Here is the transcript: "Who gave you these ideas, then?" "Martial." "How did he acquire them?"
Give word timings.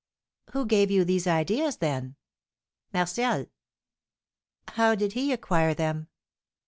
"Who 0.53 0.65
gave 0.65 0.89
you 0.89 1.05
these 1.05 1.27
ideas, 1.27 1.77
then?" 1.77 2.15
"Martial." 2.91 3.45
"How 4.69 4.95
did 4.95 5.13
he 5.13 5.31
acquire 5.31 5.75
them?" 5.75 6.07